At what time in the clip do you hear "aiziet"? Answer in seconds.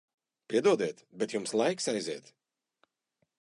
1.93-2.33